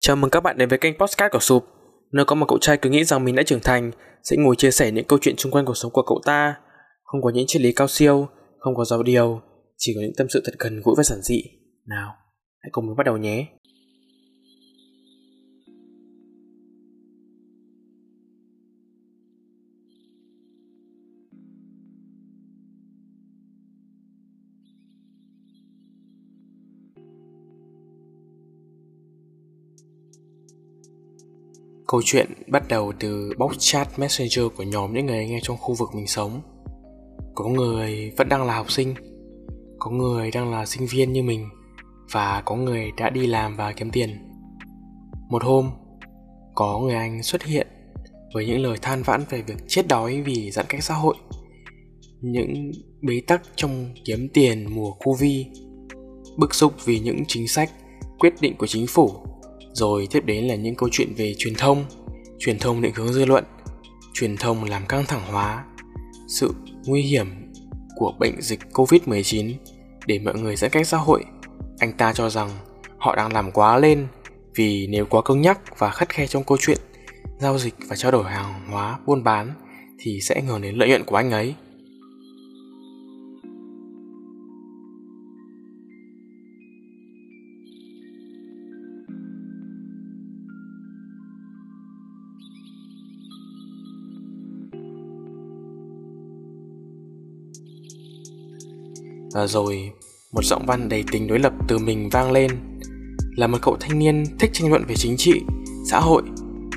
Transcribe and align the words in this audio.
Chào 0.00 0.16
mừng 0.16 0.30
các 0.30 0.40
bạn 0.40 0.58
đến 0.58 0.68
với 0.68 0.78
kênh 0.78 0.98
Postcard 0.98 1.32
của 1.32 1.38
Sụp, 1.38 1.64
nơi 2.12 2.24
có 2.24 2.34
một 2.34 2.46
cậu 2.48 2.58
trai 2.58 2.76
cứ 2.76 2.90
nghĩ 2.90 3.04
rằng 3.04 3.24
mình 3.24 3.34
đã 3.34 3.42
trưởng 3.42 3.60
thành, 3.60 3.90
sẽ 4.22 4.36
ngồi 4.36 4.56
chia 4.56 4.70
sẻ 4.70 4.90
những 4.90 5.04
câu 5.04 5.18
chuyện 5.22 5.36
xung 5.36 5.52
quanh 5.52 5.64
cuộc 5.64 5.76
sống 5.76 5.92
của 5.92 6.02
cậu 6.02 6.20
ta. 6.24 6.54
Không 7.02 7.22
có 7.22 7.30
những 7.30 7.46
triết 7.46 7.62
lý 7.62 7.72
cao 7.72 7.88
siêu, 7.88 8.28
không 8.58 8.74
có 8.76 8.84
giáo 8.84 9.02
điều, 9.02 9.40
chỉ 9.76 9.92
có 9.94 10.00
những 10.00 10.12
tâm 10.16 10.26
sự 10.30 10.42
thật 10.44 10.52
gần 10.58 10.80
gũi 10.84 10.94
và 10.96 11.02
giản 11.02 11.18
dị. 11.22 11.42
Nào, 11.86 12.12
hãy 12.58 12.70
cùng 12.72 12.86
mình 12.86 12.96
bắt 12.96 13.06
đầu 13.06 13.16
nhé. 13.16 13.46
Câu 31.88 32.00
chuyện 32.04 32.26
bắt 32.46 32.68
đầu 32.68 32.92
từ 33.00 33.32
box 33.38 33.52
chat 33.58 33.98
messenger 33.98 34.44
của 34.56 34.62
nhóm 34.62 34.94
những 34.94 35.06
người 35.06 35.18
anh 35.18 35.30
em 35.30 35.40
trong 35.42 35.56
khu 35.56 35.74
vực 35.74 35.88
mình 35.94 36.06
sống. 36.06 36.40
Có 37.34 37.48
người 37.48 38.12
vẫn 38.16 38.28
đang 38.28 38.46
là 38.46 38.56
học 38.56 38.70
sinh, 38.70 38.94
có 39.78 39.90
người 39.90 40.30
đang 40.30 40.50
là 40.50 40.66
sinh 40.66 40.86
viên 40.86 41.12
như 41.12 41.22
mình 41.22 41.48
và 42.12 42.42
có 42.46 42.56
người 42.56 42.92
đã 42.96 43.10
đi 43.10 43.26
làm 43.26 43.56
và 43.56 43.72
kiếm 43.72 43.90
tiền. 43.90 44.10
Một 45.30 45.44
hôm, 45.44 45.70
có 46.54 46.78
người 46.78 46.94
anh 46.94 47.22
xuất 47.22 47.42
hiện 47.42 47.66
với 48.34 48.46
những 48.46 48.62
lời 48.62 48.78
than 48.82 49.02
vãn 49.02 49.24
về 49.30 49.42
việc 49.42 49.56
chết 49.68 49.88
đói 49.88 50.22
vì 50.22 50.50
giãn 50.50 50.66
cách 50.68 50.82
xã 50.82 50.94
hội, 50.94 51.16
những 52.20 52.70
bế 53.02 53.20
tắc 53.26 53.42
trong 53.56 53.94
kiếm 54.04 54.28
tiền 54.34 54.66
mùa 54.74 54.92
Covid, 54.92 55.46
bức 56.36 56.54
xúc 56.54 56.72
vì 56.84 57.00
những 57.00 57.22
chính 57.28 57.48
sách, 57.48 57.70
quyết 58.18 58.34
định 58.40 58.56
của 58.58 58.66
chính 58.66 58.86
phủ 58.86 59.10
rồi 59.72 60.08
tiếp 60.10 60.24
đến 60.24 60.44
là 60.44 60.54
những 60.54 60.74
câu 60.74 60.88
chuyện 60.92 61.14
về 61.16 61.34
truyền 61.38 61.54
thông. 61.54 61.84
Truyền 62.38 62.58
thông 62.58 62.82
định 62.82 62.94
hướng 62.94 63.12
dư 63.12 63.24
luận. 63.24 63.44
Truyền 64.14 64.36
thông 64.36 64.64
làm 64.64 64.86
căng 64.86 65.04
thẳng 65.04 65.22
hóa. 65.32 65.64
Sự 66.28 66.54
nguy 66.86 67.02
hiểm 67.02 67.26
của 67.96 68.12
bệnh 68.18 68.42
dịch 68.42 68.60
covid-19 68.72 69.52
để 70.06 70.18
mọi 70.18 70.34
người 70.34 70.56
giãn 70.56 70.70
cách 70.70 70.86
xã 70.86 70.96
hội. 70.96 71.24
Anh 71.78 71.92
ta 71.92 72.12
cho 72.12 72.30
rằng 72.30 72.50
họ 72.98 73.16
đang 73.16 73.32
làm 73.32 73.52
quá 73.52 73.78
lên 73.78 74.06
vì 74.54 74.86
nếu 74.86 75.06
quá 75.06 75.22
cứng 75.24 75.40
nhắc 75.40 75.78
và 75.78 75.90
khắt 75.90 76.08
khe 76.08 76.26
trong 76.26 76.44
câu 76.44 76.58
chuyện 76.60 76.78
giao 77.38 77.58
dịch 77.58 77.74
và 77.88 77.96
trao 77.96 78.12
đổi 78.12 78.24
hàng 78.24 78.70
hóa 78.70 78.98
buôn 79.06 79.24
bán 79.24 79.52
thì 79.98 80.20
sẽ 80.20 80.34
ảnh 80.34 80.46
hưởng 80.46 80.62
đến 80.62 80.74
lợi 80.74 80.88
nhuận 80.88 81.04
của 81.04 81.16
anh 81.16 81.30
ấy. 81.30 81.54
Và 99.34 99.46
rồi 99.46 99.90
một 100.32 100.44
giọng 100.44 100.66
văn 100.66 100.88
đầy 100.88 101.04
tính 101.12 101.26
đối 101.26 101.38
lập 101.38 101.52
từ 101.68 101.78
mình 101.78 102.08
vang 102.08 102.32
lên. 102.32 102.50
Là 103.36 103.46
một 103.46 103.58
cậu 103.62 103.76
thanh 103.80 103.98
niên 103.98 104.24
thích 104.38 104.50
tranh 104.52 104.70
luận 104.70 104.84
về 104.88 104.94
chính 104.94 105.14
trị, 105.16 105.40
xã 105.90 106.00
hội. 106.00 106.22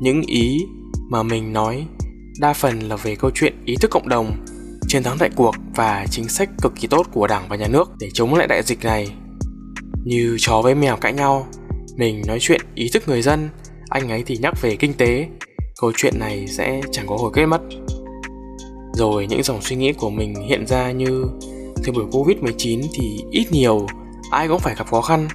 Những 0.00 0.22
ý 0.26 0.58
mà 1.10 1.22
mình 1.22 1.52
nói 1.52 1.86
đa 2.40 2.52
phần 2.52 2.80
là 2.80 2.96
về 2.96 3.16
câu 3.16 3.30
chuyện 3.34 3.54
ý 3.64 3.76
thức 3.80 3.90
cộng 3.90 4.08
đồng 4.08 4.44
chiến 4.88 5.02
thắng 5.02 5.18
đại 5.20 5.30
cuộc 5.36 5.54
và 5.74 6.06
chính 6.10 6.28
sách 6.28 6.50
cực 6.62 6.72
kỳ 6.80 6.88
tốt 6.88 7.06
của 7.12 7.26
đảng 7.26 7.48
và 7.48 7.56
nhà 7.56 7.68
nước 7.68 7.90
để 8.00 8.10
chống 8.14 8.34
lại 8.34 8.46
đại 8.46 8.62
dịch 8.62 8.84
này. 8.84 9.08
Như 10.04 10.36
chó 10.40 10.62
với 10.62 10.74
mèo 10.74 10.96
cãi 10.96 11.12
nhau 11.12 11.46
mình 11.96 12.22
nói 12.26 12.38
chuyện 12.40 12.60
ý 12.74 12.88
thức 12.92 13.02
người 13.08 13.22
dân 13.22 13.48
anh 13.88 14.08
ấy 14.08 14.22
thì 14.26 14.36
nhắc 14.36 14.62
về 14.62 14.76
kinh 14.76 14.94
tế. 14.94 15.28
Câu 15.80 15.92
chuyện 15.96 16.18
này 16.18 16.46
sẽ 16.48 16.80
chẳng 16.92 17.06
có 17.06 17.16
hồi 17.16 17.30
kết 17.34 17.46
mất 17.46 17.60
rồi 18.94 19.26
những 19.26 19.42
dòng 19.42 19.62
suy 19.62 19.76
nghĩ 19.76 19.92
của 19.92 20.10
mình 20.10 20.34
hiện 20.34 20.66
ra 20.66 20.90
như 20.90 21.24
thời 21.84 21.92
buổi 21.92 22.04
Covid-19 22.04 22.82
thì 22.94 23.24
ít 23.30 23.46
nhiều 23.50 23.86
ai 24.30 24.48
cũng 24.48 24.58
phải 24.58 24.74
gặp 24.78 24.86
khó 24.90 25.00
khăn, 25.00 25.28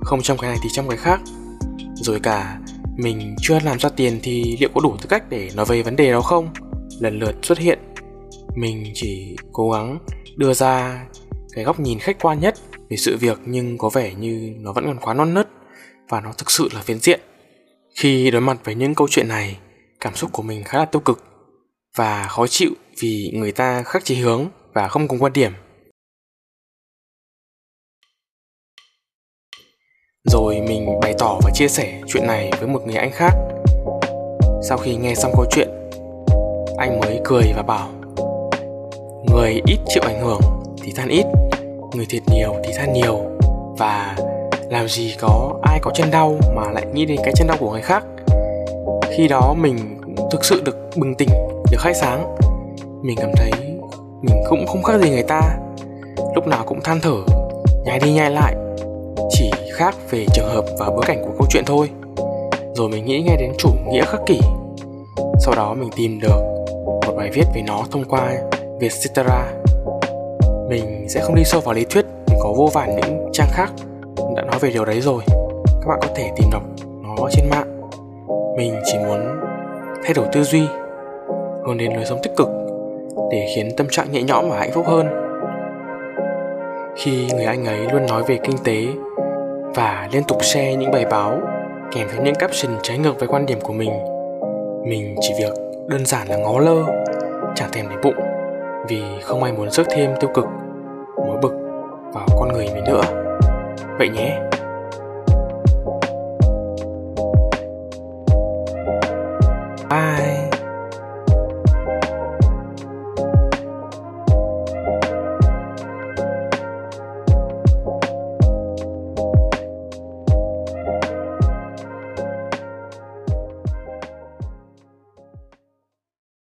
không 0.00 0.22
trong 0.22 0.38
cái 0.38 0.50
này 0.50 0.58
thì 0.62 0.68
trong 0.72 0.88
cái 0.88 0.98
khác. 0.98 1.20
Rồi 1.94 2.20
cả 2.20 2.58
mình 2.96 3.36
chưa 3.42 3.60
làm 3.60 3.78
ra 3.78 3.88
tiền 3.88 4.18
thì 4.22 4.56
liệu 4.60 4.70
có 4.74 4.80
đủ 4.80 4.96
tư 4.96 5.06
cách 5.08 5.30
để 5.30 5.50
nói 5.54 5.66
về 5.66 5.82
vấn 5.82 5.96
đề 5.96 6.12
đó 6.12 6.20
không? 6.20 6.48
Lần 7.00 7.18
lượt 7.18 7.34
xuất 7.42 7.58
hiện. 7.58 7.78
Mình 8.56 8.92
chỉ 8.94 9.36
cố 9.52 9.70
gắng 9.70 9.98
đưa 10.36 10.54
ra 10.54 11.04
cái 11.52 11.64
góc 11.64 11.80
nhìn 11.80 11.98
khách 11.98 12.22
quan 12.22 12.40
nhất 12.40 12.54
về 12.90 12.96
sự 12.96 13.16
việc 13.16 13.40
nhưng 13.46 13.78
có 13.78 13.88
vẻ 13.88 14.14
như 14.14 14.54
nó 14.58 14.72
vẫn 14.72 14.84
còn 14.86 14.98
quá 14.98 15.14
non 15.14 15.34
nớt 15.34 15.48
và 16.08 16.20
nó 16.20 16.32
thực 16.38 16.50
sự 16.50 16.68
là 16.74 16.80
phiến 16.80 16.98
diện. 16.98 17.20
Khi 17.94 18.30
đối 18.30 18.40
mặt 18.40 18.58
với 18.64 18.74
những 18.74 18.94
câu 18.94 19.08
chuyện 19.10 19.28
này, 19.28 19.56
cảm 20.00 20.14
xúc 20.14 20.32
của 20.32 20.42
mình 20.42 20.64
khá 20.64 20.78
là 20.78 20.84
tiêu 20.84 21.00
cực 21.00 21.24
và 21.96 22.26
khó 22.28 22.46
chịu 22.46 22.70
vì 23.00 23.30
người 23.34 23.52
ta 23.52 23.82
khác 23.82 24.04
chí 24.04 24.14
hướng 24.14 24.48
và 24.72 24.88
không 24.88 25.08
cùng 25.08 25.18
quan 25.18 25.32
điểm. 25.32 25.52
Rồi 30.24 30.60
mình 30.68 31.00
bày 31.00 31.14
tỏ 31.18 31.38
và 31.42 31.50
chia 31.54 31.68
sẻ 31.68 32.00
chuyện 32.06 32.26
này 32.26 32.50
với 32.58 32.68
một 32.68 32.82
người 32.86 32.96
anh 32.96 33.10
khác. 33.12 33.32
Sau 34.68 34.78
khi 34.78 34.96
nghe 34.96 35.14
xong 35.14 35.32
câu 35.34 35.44
chuyện 35.50 35.68
Anh 36.78 37.00
mới 37.00 37.20
cười 37.24 37.52
và 37.56 37.62
bảo 37.62 37.92
Người 39.28 39.62
ít 39.66 39.78
chịu 39.88 40.02
ảnh 40.06 40.20
hưởng 40.20 40.40
thì 40.82 40.92
than 40.96 41.08
ít 41.08 41.26
Người 41.94 42.06
thiệt 42.08 42.22
nhiều 42.32 42.54
thì 42.64 42.72
than 42.76 42.92
nhiều. 42.92 43.18
Và 43.78 44.16
làm 44.70 44.88
gì 44.88 45.16
có 45.20 45.60
ai 45.62 45.78
có 45.82 45.90
chân 45.94 46.10
đau 46.10 46.38
mà 46.56 46.70
lại 46.72 46.86
nghĩ 46.92 47.04
đến 47.04 47.20
cái 47.24 47.32
chân 47.36 47.46
đau 47.46 47.56
của 47.60 47.70
người 47.70 47.82
khác? 47.82 48.04
Khi 49.16 49.28
đó 49.28 49.54
mình 49.58 50.00
thực 50.30 50.44
sự 50.44 50.62
được 50.64 50.76
bừng 50.96 51.14
tỉnh, 51.14 51.28
được 51.70 51.78
khai 51.80 51.94
sáng. 51.94 52.36
Mình 53.04 53.16
cảm 53.20 53.30
thấy 53.36 53.50
mình 54.22 54.36
cũng 54.48 54.66
không 54.66 54.82
khác 54.82 55.00
gì 55.02 55.10
người 55.10 55.22
ta. 55.22 55.40
Lúc 56.34 56.46
nào 56.46 56.64
cũng 56.66 56.80
than 56.80 57.00
thở, 57.02 57.16
nhai 57.84 57.98
đi 57.98 58.12
nhai 58.12 58.30
lại 58.30 58.54
chỉ 59.30 59.50
khác 59.72 59.94
về 60.10 60.26
trường 60.34 60.48
hợp 60.48 60.64
và 60.78 60.90
bối 60.90 61.04
cảnh 61.06 61.22
của 61.24 61.30
câu 61.38 61.46
chuyện 61.50 61.64
thôi. 61.66 61.90
Rồi 62.74 62.88
mình 62.88 63.04
nghĩ 63.04 63.22
ngay 63.22 63.36
đến 63.36 63.52
chủ 63.58 63.68
nghĩa 63.88 64.04
khắc 64.04 64.20
kỷ. 64.26 64.40
Sau 65.40 65.54
đó 65.54 65.74
mình 65.74 65.90
tìm 65.96 66.20
được 66.20 66.64
một 67.06 67.14
bài 67.16 67.30
viết 67.32 67.44
về 67.54 67.62
nó 67.66 67.82
thông 67.90 68.04
qua 68.04 68.32
vietcetera. 68.80 69.52
Mình 70.68 71.06
sẽ 71.08 71.20
không 71.20 71.34
đi 71.34 71.44
sâu 71.44 71.60
vào 71.60 71.74
lý 71.74 71.84
thuyết 71.90 72.06
mình 72.26 72.38
có 72.42 72.52
vô 72.56 72.70
vàn 72.72 72.96
những 72.96 73.30
trang 73.32 73.48
khác 73.52 73.72
đã 74.36 74.42
nói 74.42 74.58
về 74.60 74.70
điều 74.70 74.84
đấy 74.84 75.00
rồi. 75.00 75.22
Các 75.66 75.88
bạn 75.88 75.98
có 76.02 76.08
thể 76.14 76.30
tìm 76.36 76.48
đọc 76.52 76.62
nó 77.02 77.28
trên 77.32 77.50
mạng. 77.50 77.80
Mình 78.56 78.74
chỉ 78.84 78.98
muốn 78.98 79.20
thay 80.04 80.14
đổi 80.14 80.26
tư 80.32 80.42
duy 80.42 80.62
hướng 81.66 81.78
đến 81.78 81.92
lối 81.92 82.04
sống 82.04 82.18
tích 82.22 82.32
cực 82.36 82.63
để 83.30 83.46
khiến 83.54 83.76
tâm 83.76 83.86
trạng 83.90 84.12
nhẹ 84.12 84.22
nhõm 84.22 84.50
và 84.50 84.58
hạnh 84.58 84.70
phúc 84.72 84.86
hơn. 84.86 85.06
Khi 86.96 87.28
người 87.34 87.44
anh 87.44 87.64
ấy 87.64 87.78
luôn 87.92 88.06
nói 88.06 88.22
về 88.26 88.38
kinh 88.42 88.56
tế 88.64 88.86
và 89.74 90.08
liên 90.12 90.22
tục 90.28 90.44
share 90.44 90.74
những 90.74 90.90
bài 90.90 91.04
báo 91.10 91.40
kèm 91.92 92.08
theo 92.12 92.24
những 92.24 92.34
caption 92.34 92.72
trái 92.82 92.98
ngược 92.98 93.18
với 93.18 93.28
quan 93.28 93.46
điểm 93.46 93.60
của 93.60 93.72
mình 93.72 93.90
mình 94.84 95.14
chỉ 95.20 95.34
việc 95.38 95.52
đơn 95.86 96.06
giản 96.06 96.28
là 96.28 96.36
ngó 96.36 96.58
lơ 96.58 96.84
chẳng 97.54 97.70
thèm 97.72 97.86
để 97.90 97.96
bụng 98.02 98.14
vì 98.88 99.02
không 99.22 99.42
ai 99.42 99.52
muốn 99.52 99.70
rước 99.70 99.84
thêm 99.90 100.10
tiêu 100.20 100.30
cực, 100.34 100.44
mối 101.16 101.38
bực 101.42 101.52
vào 102.12 102.26
con 102.38 102.52
người 102.52 102.66
mình 102.74 102.84
nữa. 102.84 103.02
Vậy 103.98 104.08
nhé. 104.08 104.40